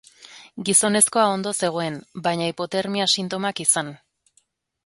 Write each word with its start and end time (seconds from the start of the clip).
Gizonezkoa 0.69 1.25
ondo 1.33 1.53
zegoen, 1.59 1.99
baina 2.29 2.47
hipotermia 2.53 3.07
sintomak 3.17 3.63
izan. 3.67 3.97